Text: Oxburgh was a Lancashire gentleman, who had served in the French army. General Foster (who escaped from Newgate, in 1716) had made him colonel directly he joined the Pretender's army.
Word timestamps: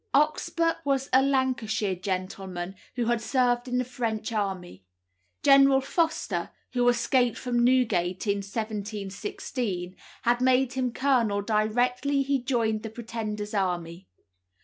Oxburgh 0.15 0.77
was 0.83 1.09
a 1.13 1.21
Lancashire 1.21 1.93
gentleman, 1.93 2.73
who 2.95 3.05
had 3.05 3.21
served 3.21 3.67
in 3.67 3.77
the 3.77 3.83
French 3.85 4.31
army. 4.31 4.83
General 5.43 5.79
Foster 5.79 6.49
(who 6.73 6.87
escaped 6.87 7.37
from 7.37 7.63
Newgate, 7.63 8.25
in 8.25 8.37
1716) 8.37 9.95
had 10.23 10.41
made 10.41 10.73
him 10.73 10.91
colonel 10.91 11.43
directly 11.43 12.23
he 12.23 12.41
joined 12.41 12.81
the 12.81 12.89
Pretender's 12.89 13.53
army. 13.53 14.07